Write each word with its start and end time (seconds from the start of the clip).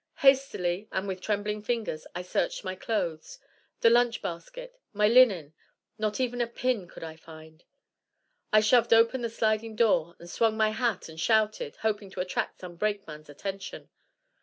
Hastily, 0.21 0.87
and 0.91 1.07
with 1.07 1.21
trembling 1.21 1.61
fingers, 1.61 2.07
I 2.15 2.23
searched 2.23 2.63
my 2.63 2.73
clothes, 2.73 3.37
the 3.81 3.91
lunch 3.91 4.19
basket, 4.23 4.79
my 4.93 5.07
linen; 5.07 5.53
not 5.99 6.19
even 6.19 6.41
a 6.41 6.47
pin 6.47 6.87
could 6.87 7.03
I 7.03 7.15
find. 7.15 7.63
I 8.51 8.61
shoved 8.61 8.93
open 8.95 9.21
the 9.21 9.29
sliding 9.29 9.75
door, 9.75 10.15
and 10.17 10.27
swung 10.27 10.57
my 10.57 10.71
hat 10.71 11.07
and 11.07 11.19
shouted, 11.19 11.75
hoping 11.81 12.09
to 12.09 12.19
attract 12.19 12.61
some 12.61 12.77
brakeman's 12.77 13.29
attention. 13.29 13.89